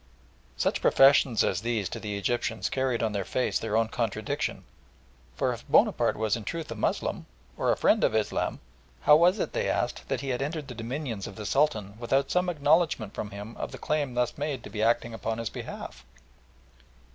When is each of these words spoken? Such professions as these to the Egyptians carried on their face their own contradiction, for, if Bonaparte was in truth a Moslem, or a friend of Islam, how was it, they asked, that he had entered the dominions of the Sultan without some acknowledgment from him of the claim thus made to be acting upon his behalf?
Such 0.57 0.81
professions 0.81 1.43
as 1.43 1.61
these 1.61 1.87
to 1.89 1.99
the 1.99 2.17
Egyptians 2.17 2.71
carried 2.71 3.03
on 3.03 3.11
their 3.11 3.23
face 3.23 3.59
their 3.59 3.77
own 3.77 3.87
contradiction, 3.87 4.63
for, 5.35 5.53
if 5.53 5.63
Bonaparte 5.69 6.17
was 6.17 6.35
in 6.35 6.43
truth 6.43 6.71
a 6.71 6.75
Moslem, 6.75 7.27
or 7.55 7.71
a 7.71 7.77
friend 7.77 8.03
of 8.03 8.15
Islam, 8.15 8.61
how 9.01 9.15
was 9.15 9.37
it, 9.37 9.53
they 9.53 9.69
asked, 9.69 10.07
that 10.07 10.21
he 10.21 10.29
had 10.29 10.41
entered 10.41 10.69
the 10.69 10.73
dominions 10.73 11.27
of 11.27 11.35
the 11.35 11.45
Sultan 11.45 11.99
without 11.99 12.31
some 12.31 12.49
acknowledgment 12.49 13.13
from 13.13 13.29
him 13.29 13.55
of 13.57 13.71
the 13.71 13.77
claim 13.77 14.15
thus 14.15 14.39
made 14.39 14.63
to 14.63 14.71
be 14.71 14.81
acting 14.81 15.13
upon 15.13 15.37
his 15.37 15.51
behalf? 15.51 16.03